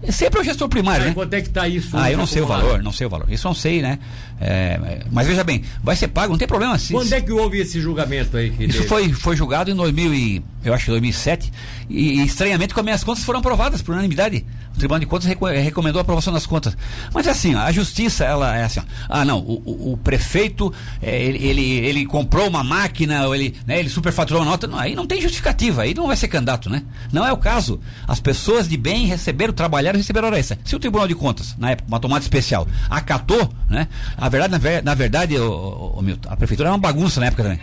[0.00, 1.14] É sempre o gestor primário, ah, né?
[1.14, 1.96] Quanto é que está isso?
[1.96, 3.26] Ah, eu não sei o valor, não sei o valor.
[3.28, 3.98] Isso eu não sei, né?
[4.40, 6.78] É, mas veja bem, vai ser pago, não tem problema.
[6.78, 8.54] Se, Quando é que houve esse julgamento aí?
[8.60, 11.52] isso foi, foi julgado em 2000 e, eu acho que 2007
[11.88, 14.46] e, e estranhamente com as minhas contas foram aprovadas por unanimidade.
[14.74, 15.28] O Tribunal de Contas
[15.62, 16.76] recomendou a aprovação das contas.
[17.12, 21.22] Mas é assim, a justiça, ela é assim, ó, ah não, o, o, prefeito, é,
[21.22, 24.96] ele, ele, ele, comprou uma máquina, ou ele, né, ele superfaturou uma nota, não, aí
[24.96, 26.82] não tem justificativa, aí não vai ser candidato, né?
[27.12, 27.80] Não é o caso.
[28.06, 30.58] As pessoas de bem receberam, trabalharam e receberam hora extra.
[30.64, 33.86] Se o Tribunal de Contas, na época, uma tomada especial, acatou, né?
[34.16, 37.60] A verdade, na, na verdade, o Milton, a prefeitura era uma bagunça na época também.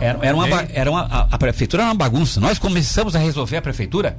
[0.00, 2.40] Era, era uma, era uma, a, a prefeitura era uma bagunça.
[2.40, 4.16] Nós começamos a resolver a prefeitura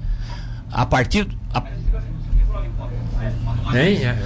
[0.73, 1.27] a partir.
[1.53, 1.63] A,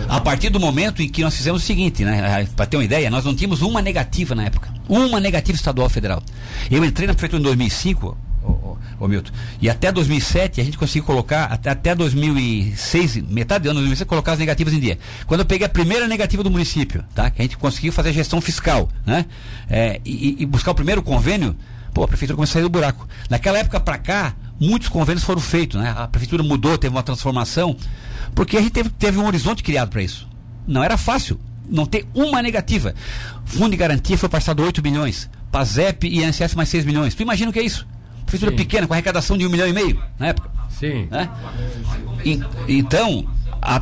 [0.10, 2.48] a partir do momento em que nós fizemos o seguinte, né?
[2.56, 4.74] Para ter uma ideia, nós não tínhamos uma negativa na época.
[4.90, 6.24] Uma negativa estadual federal.
[6.72, 9.32] Eu entrei na prefeitura em 2005, ô, ô, Milton,
[9.62, 14.08] e até 2007 a gente conseguiu colocar, até, até 2006, metade do ano de 2006,
[14.08, 14.98] colocar as negativas em dia.
[15.28, 17.30] Quando eu peguei a primeira negativa do município, tá?
[17.30, 19.26] Que a gente conseguiu fazer a gestão fiscal, né?
[19.70, 21.56] É, e, e buscar o primeiro convênio,
[21.98, 23.08] pô, a prefeitura começou a sair do buraco.
[23.28, 25.96] Naquela época para cá, muitos convênios foram feitos, né?
[25.98, 27.76] A prefeitura mudou, teve uma transformação,
[28.36, 30.28] porque a gente teve, teve um horizonte criado para isso.
[30.68, 32.94] Não era fácil não ter uma negativa.
[33.46, 35.28] Fundo de garantia foi passado 8 milhões.
[35.52, 37.16] PASEP e INSS mais 6 milhões.
[37.16, 37.88] Tu imagina o que é isso?
[38.28, 38.58] Prefeitura Sim.
[38.58, 40.52] pequena, com arrecadação de um milhão e meio na época.
[40.70, 41.08] Sim.
[41.10, 41.28] Né?
[42.24, 43.26] E, então,
[43.60, 43.82] a,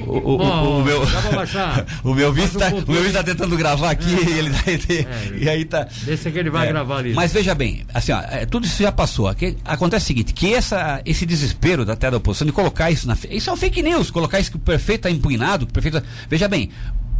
[0.00, 1.02] o, o, oh, o, meu,
[2.04, 5.64] o meu vice está um tá tentando gravar aqui é, ele, ele, é, e aí
[5.64, 5.86] tá.
[6.02, 7.14] Deixa que ele vai é, gravar ali.
[7.14, 9.28] Mas veja bem, assim, ó, é, tudo isso já passou.
[9.64, 13.16] Acontece o seguinte, que essa, esse desespero da terra da oposição de colocar isso na.
[13.30, 16.02] Isso é um fake news, colocar isso que o prefeito está impugnado, que o prefeito.
[16.28, 16.70] Veja bem,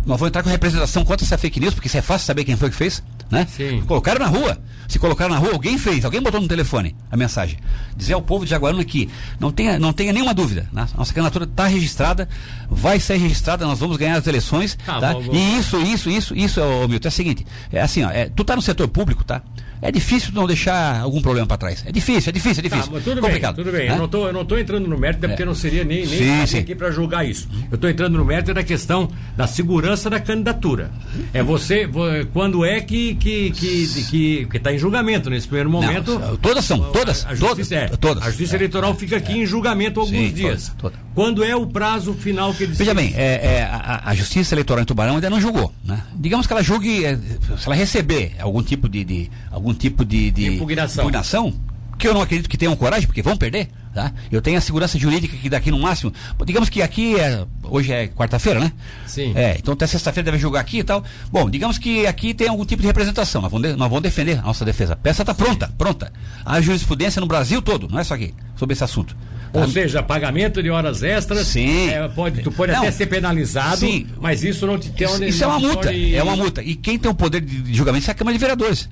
[0.07, 2.57] nós vamos entrar com representação contra essa fake news, porque isso é fácil saber quem
[2.57, 3.47] foi que fez, né?
[3.51, 3.83] Sim.
[3.87, 4.57] Colocaram na rua.
[4.87, 7.59] Se colocaram na rua, alguém fez, alguém botou no telefone a mensagem.
[7.97, 10.87] Dizer ao povo de Jaguaruna que não tenha, não tenha nenhuma dúvida, né?
[10.97, 12.29] nossa candidatura está registrada,
[12.71, 15.15] vai ser registrada, nós vamos ganhar as eleições, ah, tá?
[15.33, 18.45] E isso, isso, isso, isso, ô, Milton, é o seguinte, é assim, ó, é, tu
[18.45, 19.43] tá no setor público, tá?
[19.87, 21.85] É difícil não deixar algum problema para trás.
[21.87, 22.93] É difícil, é difícil, é tá, difícil.
[22.93, 23.57] Tá, tudo complicado.
[23.57, 23.89] bem, tudo bem.
[23.89, 25.29] Eu, não tô, eu não estou entrando no mérito, é.
[25.29, 27.49] porque não seria nem, nem sim, aqui para julgar isso.
[27.71, 30.91] Eu estou entrando no mérito da questão da segurança da candidatura.
[31.33, 31.89] É você,
[32.33, 36.19] quando é que que que que está em julgamento nesse primeiro momento?
[36.19, 38.23] Não, todas são, todas, a, a justiça, todas, é, todas.
[38.23, 40.73] A Justiça Eleitoral fica aqui em julgamento alguns sim, dias.
[40.77, 41.07] Todas, todas.
[41.15, 44.83] Quando é o prazo final que eles Veja bem, é, é a, a, Justiça Eleitoral
[44.83, 46.03] em Tubarão ainda não julgou, né?
[46.15, 50.31] Digamos que ela julgue, é, se ela receber algum tipo de, de algum tipo de,
[50.31, 51.05] de impugnação.
[51.05, 51.55] impugnação.
[51.99, 54.13] que eu não acredito que tenham coragem, porque vão perder, tá?
[54.31, 56.13] Eu tenho a segurança jurídica que daqui no máximo,
[56.45, 58.73] digamos que aqui é, hoje é quarta-feira, né?
[59.07, 59.33] Sim.
[59.35, 61.03] É, então até sexta-feira deve julgar aqui e tal.
[61.31, 64.39] Bom, digamos que aqui tem algum tipo de representação, nós vamos, de, nós vamos defender
[64.39, 64.95] a nossa defesa.
[64.95, 66.13] A peça está pronta, pronta.
[66.45, 69.17] A jurisprudência no Brasil todo, não é só aqui, sobre esse assunto.
[69.53, 71.47] Ou seja, pagamento de horas extras.
[71.47, 71.89] Sim.
[71.89, 74.07] É, pode, tu pode não, até ser penalizado, sim.
[74.21, 75.93] mas isso não te tem Isso, isso é uma multa.
[75.95, 76.63] É uma multa.
[76.63, 78.89] E quem tem o poder de julgamento é a Câmara de Vereadores.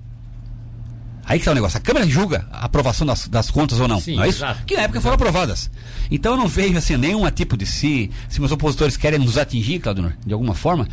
[1.27, 1.79] Aí que tá o negócio.
[1.79, 4.01] A Câmara julga a aprovação das, das contas ou não.
[4.01, 4.39] Sim, não é isso?
[4.39, 4.65] Exato.
[4.67, 5.71] Que na época foram aprovadas.
[6.11, 9.79] Então eu não vejo assim nenhum tipo de se, se meus opositores querem nos atingir,
[9.79, 10.87] Claudio, de alguma forma,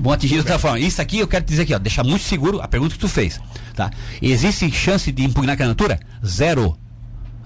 [0.00, 0.78] vão atingir de outra forma.
[0.78, 3.40] Isso aqui eu quero dizer aqui, ó, deixar muito seguro a pergunta que tu fez.
[3.74, 3.90] Tá?
[4.22, 6.00] Existe chance de impugnar a candidatura?
[6.24, 6.76] Zero.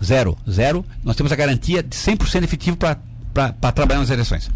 [0.03, 0.39] Zero.
[0.49, 0.85] Zero.
[1.03, 2.97] Nós temos a garantia de 100% efetivo para
[3.73, 4.49] trabalhar nas eleições.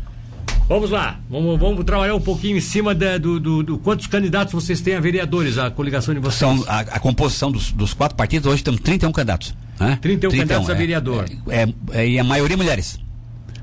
[0.73, 4.55] Vamos lá, vamos, vamos trabalhar um pouquinho em cima de, do, do, do, quantos candidatos
[4.55, 6.39] vocês têm a vereadores, a coligação de vocês.
[6.39, 9.55] São a, a composição dos, dos, quatro partidos, hoje temos 31 candidatos.
[9.79, 9.99] Né?
[10.01, 11.27] 31, 31 candidatos é, a vereador.
[11.51, 12.99] É, é, e a maioria mulheres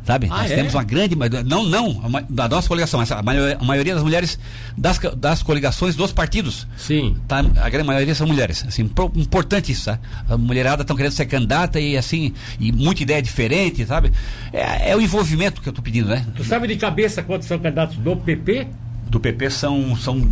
[0.10, 0.28] sabe?
[0.32, 0.56] Ah, Nós é?
[0.56, 4.40] temos uma grande, não, não, da nossa coligação, mas a maioria, a maioria das mulheres
[4.76, 6.68] das, das coligações dos partidos.
[6.78, 7.16] Sim.
[7.28, 8.66] Tá, a grande maioria são mulheres.
[8.68, 10.00] Assim, pro, importante isso, tá?
[10.28, 14.12] A mulherada estão querendo ser candidata e assim, e muita ideia diferente, sabe?
[14.52, 16.26] É, é o envolvimento que eu estou pedindo, né?
[16.36, 18.68] Tu sabe de cabeça quantos são candidatos do PP?
[19.08, 20.28] Do PP são, são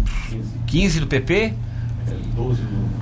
[0.65, 1.53] 15 do PP,
[2.35, 2.61] 12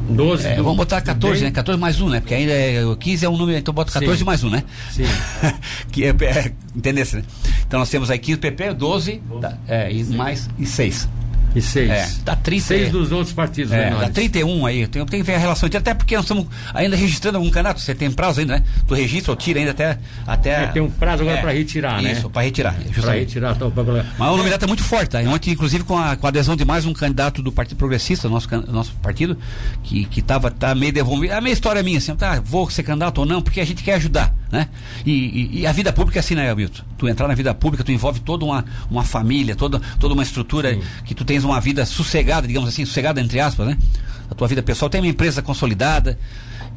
[0.09, 1.51] 12 é, Vamos botar 14, né?
[1.51, 2.19] 14 mais 1, né?
[2.19, 4.23] Porque ainda é, 15 é um número, então bota 14 Sim.
[4.23, 4.63] mais 1, né?
[4.91, 5.03] Sim.
[5.91, 7.23] que é, é, entendesse, né?
[7.67, 11.09] Então nós temos aí 15 PP, 12, 12 tá, é, e mais e 6.
[11.55, 11.89] E seis.
[11.89, 12.65] É, dá 30.
[12.65, 14.07] Seis dos outros partidos é, menores.
[14.07, 14.87] Dá 31 aí.
[14.87, 17.79] Tem, tem que ver a relação até porque nós estamos ainda registrando algum candidato.
[17.79, 18.63] Você tem prazo ainda, né?
[18.87, 19.97] Tu registra ou tira ainda até.
[20.27, 22.11] até é, tem um prazo agora é, para retirar, né?
[22.11, 22.75] Isso, para retirar.
[23.01, 23.55] Para retirar.
[23.55, 23.83] Então, pra...
[24.17, 25.19] Mas o nomeado é muito forte, tá?
[25.21, 28.49] Ontem, inclusive, com a, com a adesão de mais um candidato do Partido Progressista, nosso,
[28.67, 29.37] nosso partido,
[29.83, 31.33] que, que tava, tá meio devolvido.
[31.33, 33.83] A minha história é minha, assim, tá, vou ser candidato ou não, porque a gente
[33.83, 34.67] quer ajudar, né?
[35.05, 36.84] E, e, e a vida pública é assim, né, Milton?
[36.97, 40.73] Tu entrar na vida pública, tu envolve toda uma, uma família, toda, toda uma estrutura
[40.73, 40.81] Sim.
[41.03, 43.77] que tu tens uma vida sossegada digamos assim, sossegada entre aspas, né?
[44.29, 46.17] A tua vida pessoal tem uma empresa consolidada.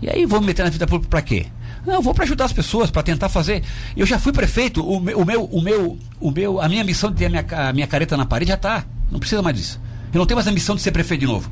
[0.00, 1.46] E aí vou me meter na vida pública para quê?
[1.86, 3.62] Não, eu vou para ajudar as pessoas, para tentar fazer.
[3.96, 7.10] Eu já fui prefeito, o meu, o meu, o meu, o meu, a minha missão
[7.10, 8.84] de ter a minha, a minha careta na parede já está.
[9.10, 9.80] Não precisa mais disso.
[10.12, 11.50] Eu não tenho mais a missão de ser prefeito de novo.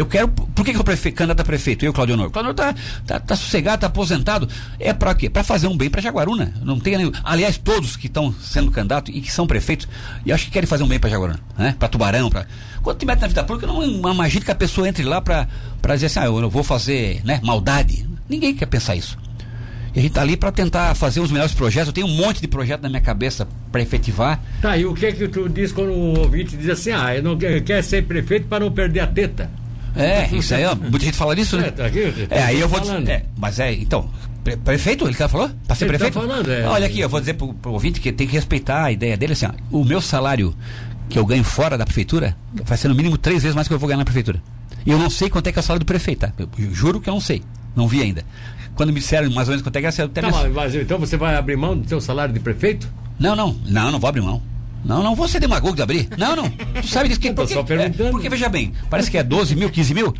[0.00, 0.28] Eu quero.
[0.28, 1.84] Por que, que prefeito, candidato a prefeito?
[1.84, 2.30] Eu, Claudio Honor.
[2.30, 2.74] Claudio Honor tá,
[3.06, 4.48] tá, tá sossegado, tá aposentado.
[4.78, 5.28] É para quê?
[5.28, 6.54] Para fazer um bem para Jaguaruna.
[6.62, 7.12] Não tem nenhum.
[7.22, 9.86] Aliás, todos que estão sendo candidatos e que são prefeitos,
[10.24, 11.76] eu acho que querem fazer um bem para Jaguaruna, né?
[11.78, 12.46] Para Tubarão, para.
[12.82, 15.46] Quando te mete na vida pública, não magia que a pessoa entre lá para
[15.92, 18.08] dizer assim, ah, eu vou fazer né, maldade.
[18.26, 19.18] Ninguém quer pensar isso.
[19.94, 21.88] E a gente está ali para tentar fazer os melhores projetos.
[21.88, 24.40] Eu tenho um monte de projetos na minha cabeça para efetivar.
[24.62, 27.22] Tá, e o que é que tu diz quando o ouvinte diz assim, ah, eu
[27.22, 29.59] não quero ser prefeito para não perder a teta?
[29.96, 31.68] É, isso aí, ó, muita gente fala disso, né?
[31.68, 33.08] É, tá aqui, tá é aí eu vou dizer.
[33.08, 34.10] É, mas é, então,
[34.44, 35.50] pre prefeito, ele falou?
[35.66, 36.14] Para ser ele tá prefeito?
[36.14, 36.66] Tá falando, é.
[36.66, 39.32] Olha aqui, eu vou dizer pro, pro ouvinte que tem que respeitar a ideia dele
[39.32, 40.54] assim, ó, o meu salário
[41.08, 43.78] que eu ganho fora da prefeitura vai ser no mínimo três vezes mais que eu
[43.78, 44.40] vou ganhar na prefeitura.
[44.86, 46.32] E eu não sei quanto é que é o salário do prefeito, tá?
[46.38, 47.42] Eu, eu juro que eu não sei.
[47.76, 48.24] Não vi ainda.
[48.74, 50.98] Quando me disseram mais ou menos quanto é que é, eu até tá, mas, então
[50.98, 52.88] você vai abrir mão do seu salário de prefeito?
[53.18, 53.54] Não, não.
[53.66, 54.40] Não, não vou abrir mão.
[54.84, 56.08] Não, não vou ser demagogo de abrir.
[56.16, 56.50] Não, não.
[56.50, 57.32] Tu sabe disso que.
[57.32, 60.14] Porque, é, porque, veja bem, parece que é 12 mil, 15 mil.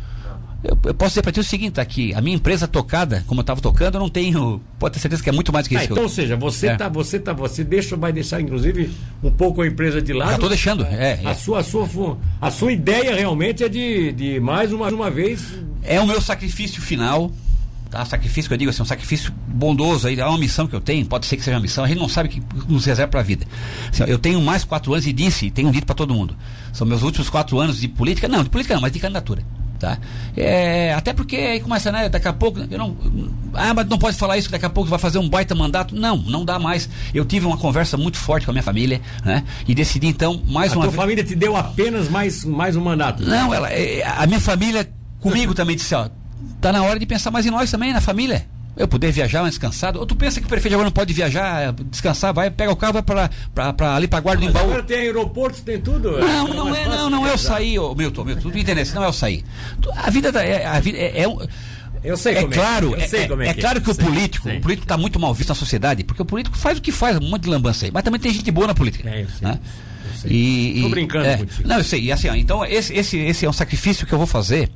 [0.63, 3.39] Eu, eu, posso dizer para ti o seguinte, tá aqui, a minha empresa tocada, como
[3.39, 5.75] eu estava tocando, eu não tenho, pode ter certeza que é muito mais do que
[5.75, 5.91] ah, isso.
[5.91, 6.75] Então, ou seja, você é.
[6.75, 8.91] tá, você tá, você deixa, vai deixar inclusive
[9.23, 10.29] um pouco a empresa de lado.
[10.29, 11.33] Já estou deixando, é, a é.
[11.33, 15.41] sua, a sua, a sua ideia realmente é de, de mais uma, uma vez.
[15.81, 17.31] É o meu sacrifício final,
[17.91, 18.03] tá?
[18.05, 21.05] Sacrifício que eu digo assim, um sacrifício bondoso aí, é uma missão que eu tenho,
[21.05, 23.23] pode ser que seja uma missão, a gente não sabe que nos reserva para a
[23.23, 23.45] vida.
[23.91, 26.35] Assim, eu tenho mais quatro anos e disse, tenho dito para todo mundo,
[26.73, 29.43] são meus últimos quatro anos de política, não, de política não, mas de candidatura.
[29.81, 29.97] Tá?
[30.37, 32.07] É, até porque aí começa, né?
[32.07, 32.95] Daqui a pouco, eu não,
[33.55, 35.95] ah, mas não pode falar isso, daqui a pouco vai fazer um baita mandato.
[35.95, 36.87] Não, não dá mais.
[37.11, 39.43] Eu tive uma conversa muito forte com a minha família, né?
[39.67, 40.93] E decidi então mais a uma vez.
[40.93, 43.23] A família te deu apenas mais, mais um mandato?
[43.23, 44.87] Não, ela, é, a minha família
[45.19, 46.07] comigo também disse, ó,
[46.59, 49.53] tá na hora de pensar mais em nós também, na família eu poder viajar mais
[49.53, 49.99] descansado.
[49.99, 52.93] Ou tu pensa que o prefeito agora não pode viajar, descansar, vai, pega o carro,
[52.93, 54.65] vai pra, pra, pra ali pra guarda do Embaú.
[54.65, 56.19] Agora tem aeroporto, tem tudo.
[56.19, 58.85] Não, não, não é, não, não é o sair, ô, Milton, Milton, tu entendeu?
[58.93, 59.43] Não é o sair.
[59.95, 61.25] A vida da, é, a vida é, é
[62.03, 64.85] eu sei é, é claro, é, é, é, é, claro que o político, o político
[64.85, 67.43] está muito mal visto na sociedade, porque o político faz o que faz, um monte
[67.43, 69.07] de lambança aí, mas também tem gente boa na política.
[69.07, 69.47] É, eu sei.
[69.47, 69.59] Né?
[70.25, 71.67] E, Tô brincando é, contigo.
[71.67, 72.03] Não, eu sei.
[72.03, 74.69] E assim, ó, então esse, esse, esse é um sacrifício que eu vou fazer.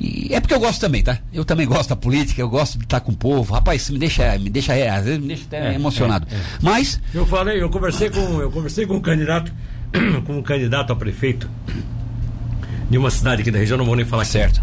[0.00, 1.18] E é porque eu gosto também, tá?
[1.32, 3.54] Eu também gosto da política, eu gosto de estar com o povo.
[3.54, 6.26] Rapaz, isso me deixa, me deixa, é, às vezes me deixa até é, emocionado.
[6.30, 6.40] É, é.
[6.62, 7.00] Mas.
[7.12, 9.52] Eu falei, eu conversei com, eu conversei com um candidato,
[10.24, 11.50] com um candidato a prefeito
[12.88, 14.60] de uma cidade aqui da região, não vou nem falar certo.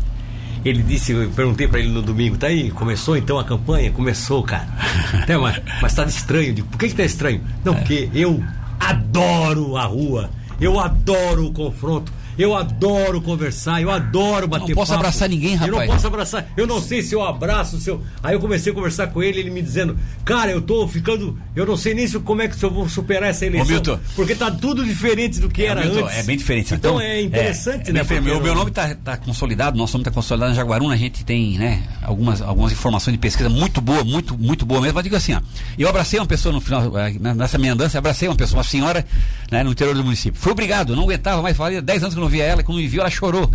[0.64, 3.92] Ele disse, eu perguntei para ele no domingo, tá aí, começou então a campanha?
[3.92, 4.68] Começou, cara.
[5.22, 6.54] Até, mas, mas tá estranho.
[6.54, 7.42] Digo, por que, que tá estranho?
[7.64, 7.76] Não, é.
[7.76, 8.44] porque eu
[8.80, 12.12] adoro a rua, eu adoro o confronto.
[12.38, 14.70] Eu adoro conversar, eu adoro bater papo.
[14.70, 15.02] Não posso papo.
[15.02, 15.72] abraçar ninguém, rapaz.
[15.72, 16.48] Eu não posso abraçar.
[16.58, 18.02] Eu não sei se eu abraço, se eu...
[18.24, 21.38] Aí eu comecei a conversar com ele, ele me dizendo, cara, eu tô ficando.
[21.56, 23.68] Eu não sei nem se, como é que eu vou superar essa eleição.
[23.68, 24.00] Ô, Milton.
[24.16, 26.18] Porque tá tudo diferente do que é, era Milton, antes.
[26.18, 26.74] É bem diferente.
[26.74, 28.04] Então, então é interessante, é, né?
[28.04, 31.24] Meu, meu, meu nome tá, tá consolidado, nosso nome tá consolidado na Jaguaruna, a gente
[31.24, 34.96] tem, né, algumas, algumas informações de pesquisa muito boa, muito, muito boa mesmo.
[34.96, 35.42] Mas digo assim, ó,
[35.78, 39.06] eu abracei uma pessoa no final, eh, nessa minha andança, abracei uma pessoa, uma senhora,
[39.52, 40.40] né, no interior do município.
[40.40, 42.88] Fui obrigado, não aguentava mais, falei 10 anos que eu não via ela, quando me
[42.88, 43.50] viu, ela chorou.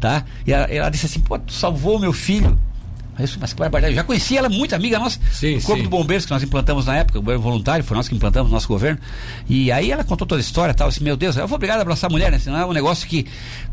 [0.00, 0.24] Tá?
[0.46, 2.58] E ela, ela disse assim, pô, tu salvou meu filho.
[3.18, 3.94] Mas que barbaridade.
[3.94, 5.18] Eu já conheci ela, muito amiga nossa.
[5.32, 5.82] Sim, o Corpo sim.
[5.84, 8.54] de Bombeiros que nós implantamos na época, o governo voluntário, foi nós que implantamos no
[8.54, 9.00] nosso governo.
[9.48, 10.88] E aí ela contou toda a história tal.
[10.88, 12.38] Assim, meu Deus, eu vou obrigado a abraçar a mulher, né?
[12.38, 13.26] Senão é um negócio que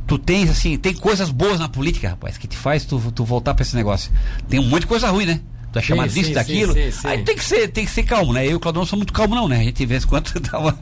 [0.07, 3.53] tu tens, assim, tem coisas boas na política, rapaz, que te faz tu, tu voltar
[3.53, 4.11] para esse negócio.
[4.47, 5.41] Tem um monte de coisa ruim, né?
[5.73, 6.73] Tu é chamado sim, disso, sim, daquilo.
[6.73, 8.45] Sim, Aí tem que, ser, tem que ser calmo, né?
[8.45, 9.59] Eu e o Claudio não sou muito calmo, não, né?
[9.59, 10.79] A gente de vez em quando dá uma.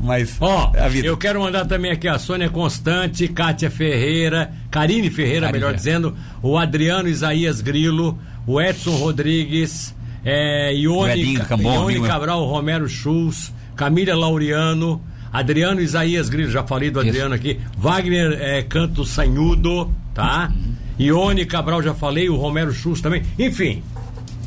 [0.00, 0.36] Mas.
[0.40, 5.52] Ó, oh, eu quero mandar também aqui a Sônia Constante, Kátia Ferreira, Karine Ferreira, Karine,
[5.52, 13.52] melhor dizendo, o Adriano Isaías Grilo, o Edson Rodrigues, é, Ione, Ione Cabral, Romero Schultz,
[13.76, 15.00] Camila Laureano.
[15.32, 17.42] Adriano Isaías Grilo, já falei do Adriano Isso.
[17.46, 17.58] aqui.
[17.78, 20.52] Wagner é, Canto Sanhudo, tá?
[20.54, 20.72] Uhum.
[20.98, 22.28] Ione Cabral, já falei.
[22.28, 23.22] O Romero Schultz também.
[23.38, 23.82] Enfim,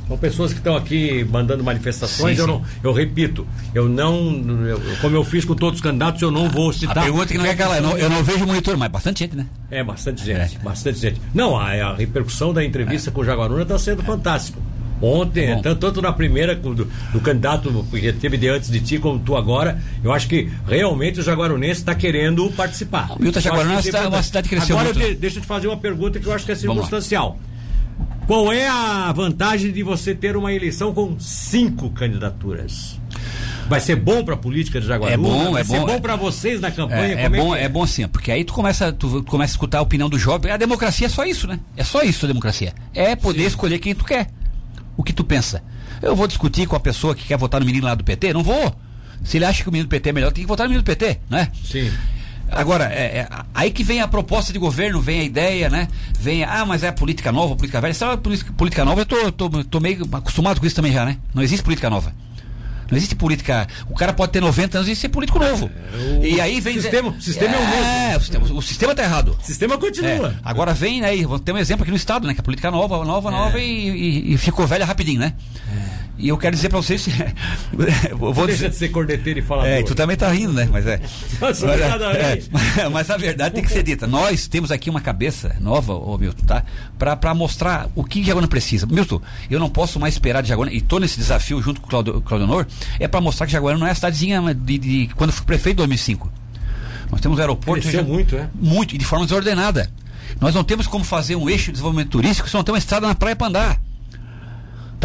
[0.07, 2.35] são pessoas que estão aqui mandando manifestações.
[2.35, 4.67] Sim, eu, não, eu repito, eu não.
[4.67, 6.99] Eu, como eu fiz com todos os candidatos, eu não vou citar.
[6.99, 9.35] A pergunta que não é aquela, eu não, eu não vejo monitor, mas bastante gente,
[9.35, 9.47] né?
[9.71, 10.59] É, bastante gente, é.
[10.59, 11.21] bastante gente.
[11.33, 13.13] Não, a, a repercussão da entrevista é.
[13.13, 14.05] com o Jaguaruna está sendo é.
[14.05, 14.61] fantástico.
[15.01, 19.19] Ontem, tanto, tanto, na primeira do, do, candidato que teve de antes de ti como
[19.19, 23.11] tu agora, eu acho que realmente o Jaguarunense está querendo participar.
[23.11, 25.11] O Milton Jaguaruna é uma cidade cresceu Agora muito.
[25.11, 27.37] Eu deixa eu te fazer uma pergunta que eu acho que é circunstancial.
[28.27, 32.99] Qual é a vantagem de você ter uma eleição com cinco candidaturas?
[33.67, 35.13] Vai ser bom para a política de Jaguaruna?
[35.13, 35.85] É bom, vai é ser bom.
[35.85, 37.19] bom para vocês na campanha?
[37.19, 39.77] É, é bom, é, é, bom sim, porque aí tu começa, tu começa a escutar
[39.79, 40.51] a opinião do jovem.
[40.51, 41.59] A democracia é só isso, né?
[41.77, 42.73] É só isso a democracia.
[42.93, 43.47] É poder sim.
[43.47, 44.27] escolher quem tu quer.
[44.97, 45.63] O que tu pensa.
[46.01, 48.33] Eu vou discutir com a pessoa que quer votar no menino lá do PT?
[48.33, 48.75] Não vou.
[49.23, 50.83] Se ele acha que o menino do PT é melhor, tem que votar no menino
[50.83, 51.51] do PT, né?
[51.63, 51.91] Sim.
[52.51, 55.87] Agora, é, é, aí que vem a proposta de governo, vem a ideia, né?
[56.19, 57.91] Vem, ah, mas é a política nova, política velha.
[57.91, 61.17] Essa política, política nova, eu tô, tô, tô meio acostumado com isso também já, né?
[61.33, 62.13] Não existe política nova.
[62.89, 63.67] Não existe política.
[63.89, 65.69] O cara pode ter 90 anos e ser político novo.
[66.21, 66.77] É, e aí vem.
[66.77, 67.85] O sistema, o sistema é, é o mesmo.
[67.85, 69.37] É, o sistema, o sistema tá errado.
[69.41, 70.29] O sistema continua.
[70.29, 71.15] É, agora vem, né?
[71.23, 72.33] Vamos ter um exemplo aqui no Estado, né?
[72.33, 75.33] Que a política nova, nova, nova e, e, e ficou velha rapidinho, né?
[75.73, 76.04] É.
[76.17, 77.07] E eu quero dizer para vocês.
[78.17, 79.67] vou Deixa dizer, de ser corneteiro e falar.
[79.67, 80.67] É, tu também tá rindo, né?
[80.71, 81.01] Mas é.
[81.41, 84.07] Mas, é, é, mas a verdade tem que ser dita.
[84.07, 86.63] Nós temos aqui uma cabeça nova, ô Milton, tá?
[86.97, 88.85] Para mostrar o que Jaguaruna precisa.
[88.85, 91.89] Milton, eu não posso mais esperar de Jaguaruna, e tô nesse desafio junto com o
[92.21, 92.65] Claudio, Honor,
[92.99, 95.75] é para mostrar que Jaguaruna não é a cidadezinha de, de, de quando fui prefeito
[95.75, 96.31] em 2005.
[97.11, 97.81] Nós temos um aeroporto.
[97.81, 98.49] Cresceu já, muito, é?
[98.55, 99.89] Muito, e de forma desordenada.
[100.39, 103.07] Nós não temos como fazer um eixo de desenvolvimento turístico se não tem uma estrada
[103.07, 103.84] na praia para andar.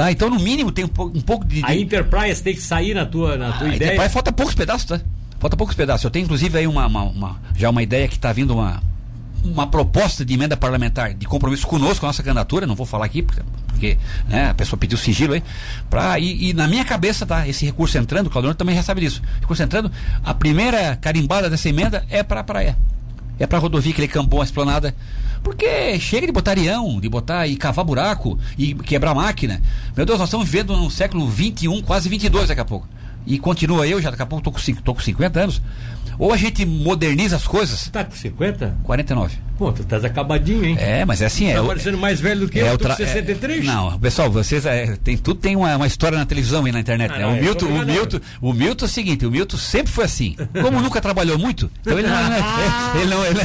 [0.00, 0.10] Tá?
[0.10, 3.04] Então, no mínimo, tem um, pouco, um pouco de, A Enterprise tem que sair na
[3.04, 3.90] tua, na tua a ideia.
[3.90, 4.98] Enterprise falta poucos pedaços, tá?
[5.38, 6.02] Falta poucos pedaços.
[6.04, 8.82] Eu tenho, inclusive, aí uma, uma, uma já uma ideia que está vindo uma,
[9.44, 13.04] uma proposta de emenda parlamentar de compromisso conosco, com a nossa candidatura, não vou falar
[13.04, 15.42] aqui, porque, porque né, a pessoa pediu sigilo aí,
[15.90, 19.02] pra, e, e, na minha cabeça, tá, esse recurso entrando, o Claudio também já sabe
[19.02, 19.92] disso, recurso entrando,
[20.24, 22.74] a primeira carimbada dessa emenda é para a praia,
[23.38, 24.94] é para a rodovia, aquele campão, a esplanada,
[25.42, 26.54] porque chega de botar
[27.00, 29.60] de botar e cavar buraco e quebrar máquina.
[29.96, 32.88] Meu Deus, nós estamos vivendo no século 21, quase 22 daqui a pouco.
[33.26, 35.62] E continua eu, já daqui a pouco tô com, tô com 50 anos.
[36.20, 37.88] Ou a gente moderniza as coisas.
[37.88, 38.76] Tá com 50?
[38.84, 39.50] 49.
[39.60, 40.74] Pô, tu estás acabadinho, hein?
[40.80, 41.54] É, mas é assim, tá é.
[41.56, 43.62] Tá parecendo mais velho do que é eu, tô com 63?
[43.62, 46.80] É, não, pessoal, vocês é, tem, tudo tem uma, uma, história na televisão e na
[46.80, 47.22] internet, ah, né?
[47.24, 50.04] Não, o, é, Milton, o, Milton, o Milton é o seguinte, o Milton sempre foi
[50.04, 50.34] assim.
[50.62, 52.16] Como nunca trabalhou muito, então ele não.
[52.98, 53.26] ele não.
[53.26, 53.40] Ele,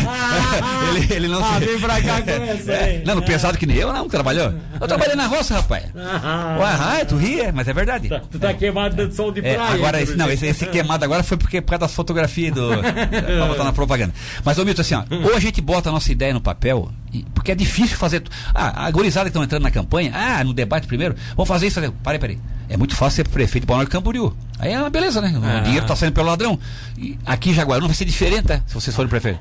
[1.04, 3.76] ele, ele não ah, vem pra cá com essa, é, Não, não pensado que nem
[3.76, 4.54] eu, não, trabalhou.
[4.80, 5.84] Eu trabalhei na roça, rapaz.
[5.98, 8.08] Ah, Ué, tu ria, mas é verdade.
[8.08, 9.60] Tá, tu tá queimado dentro do sol de praia.
[9.60, 12.65] agora, esse, não, esse, esse, queimado agora foi porque por causa das fotografias do.
[13.38, 14.14] pra botar na propaganda.
[14.44, 17.24] Mas, ô Milton, assim, ó, ou a gente bota a nossa ideia no papel, e,
[17.34, 18.24] porque é difícil fazer.
[18.54, 21.80] Ah, a gorizada que estão entrando na campanha, ah, no debate primeiro, vamos fazer isso.
[22.04, 22.40] Peraí, peraí.
[22.68, 24.36] É muito fácil ser prefeito de Balneário Camboriú.
[24.58, 25.34] Aí é uma beleza, né?
[25.36, 25.60] Ah.
[25.60, 26.60] O dinheiro está saindo pelo ladrão.
[26.98, 28.62] E aqui em Jaguarão vai ser diferente, tá?
[28.66, 29.40] se vocês forem prefeito.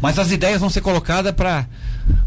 [0.00, 1.66] Mas as ideias vão ser colocadas para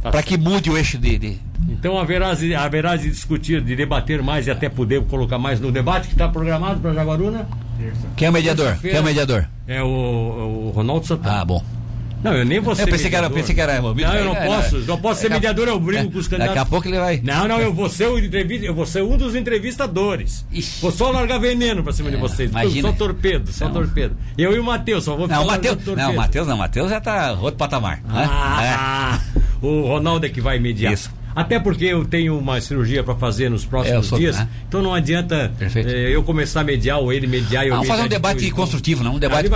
[0.02, 0.12] tá.
[0.12, 1.40] para que mude o eixo de, de...
[1.68, 6.08] Então haverá, haverá de discutir, de debater mais e até poder colocar mais no debate
[6.08, 7.48] que está programado para Jaguaruna?
[8.16, 8.78] Quem é o mediador?
[8.82, 9.48] Quem é o mediador?
[9.68, 11.42] É o, o Ronaldo Santana.
[11.42, 11.64] Ah, bom.
[12.24, 13.40] Não, eu nem vou ser Eu pensei que era, mediador.
[13.40, 13.80] pensei que era.
[13.82, 14.78] Não, eu não posso.
[14.80, 16.56] Não posso ser mediador, eu brigo é, com os candidatos.
[16.56, 17.22] Daqui a pouco ele vai.
[17.24, 20.44] Não, não, eu vou ser o entrevista, eu vou ser um dos entrevistadores.
[20.52, 20.82] Ixi.
[20.82, 22.50] Vou só largar veneno pra cima de vocês.
[22.50, 22.90] imagina.
[22.90, 23.74] Só torpedo, só Não.
[23.74, 24.18] torpedo.
[24.38, 26.14] Eu e o Matheus, só vou Não, largando Não, o torpedo.
[26.16, 27.98] Matheus não, o Matheus já tá outro patamar.
[28.04, 28.28] né?
[28.28, 29.20] Ah,
[29.62, 30.94] o Ronaldo é que vai mediar.
[30.94, 31.12] Isso.
[31.36, 34.48] Até porque eu tenho uma cirurgia para fazer nos próximos É, sou- dias, né?
[34.68, 38.08] então não adianta eh, eu começar a mediar ou ele mediar eu Vamos fazer um
[38.08, 38.54] debate depois.
[38.54, 39.16] construtivo, não?
[39.16, 39.50] Um debate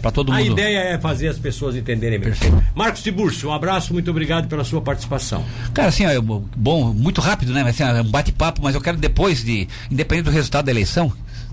[0.00, 0.52] pra todo A mundo.
[0.52, 2.34] ideia é fazer as pessoas entenderem mesmo.
[2.34, 2.64] Perfeito.
[2.74, 5.44] Marcos Tiburcio, um abraço, muito obrigado pela sua participação.
[5.74, 7.62] Cara, assim, ó, eu- bom, muito rápido, né?
[7.62, 11.12] Assim, ó, um bate-papo, mas eu quero depois de, independente do resultado da eleição,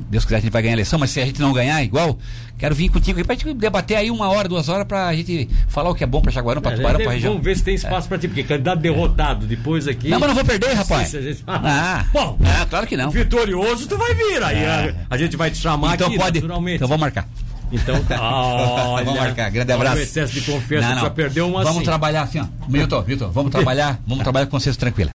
[0.09, 2.17] Deus quiser a gente vai ganhar a eleição, mas se a gente não ganhar igual,
[2.57, 5.95] quero vir contigo pra gente debater aí uma hora, duas horas pra gente falar o
[5.95, 7.31] que é bom pra Jaguarão, pra É, Tubarão, pra região.
[7.33, 10.09] Vamos ver se tem espaço para ti, porque candidato derrotado depois aqui.
[10.09, 11.07] Não, mas não vou perder, rapaz.
[11.09, 13.09] Se a gente- Ah, Bom, ah, claro que não.
[13.09, 14.43] vitorioso tu vai vir.
[14.43, 14.95] Aí É.
[15.09, 16.39] a, a gente vai te chamar Então aqui, pode.
[16.41, 16.75] naturalmente.
[16.75, 17.27] Então vamos marcar.
[17.71, 18.21] Então tá.
[18.21, 19.49] Olha, Vamos marcar.
[19.49, 19.97] Grande olha abraço.
[19.97, 21.15] O excesso de confiança Não, tu já não.
[21.15, 21.85] perdeu uma Vamos assim.
[21.85, 22.45] trabalhar assim, ó.
[22.69, 25.03] Milton, Milton, vamos trabalhar, vamos trabalhar com consciência tranquila.